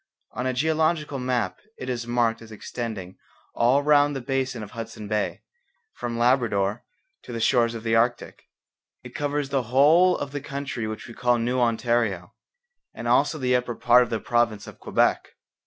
[0.31, 3.19] On a geological map it is marked as extending
[3.53, 5.43] all round the basin of Hudson Bay,
[5.93, 6.83] from Labrador
[7.21, 8.47] to the shores of the Arctic.
[9.03, 12.33] It covers the whole of the country which we call New Ontario,
[12.95, 15.35] and also the upper part of the province of Quebec.